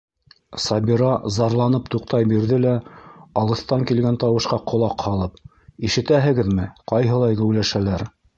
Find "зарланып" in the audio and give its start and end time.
1.33-1.91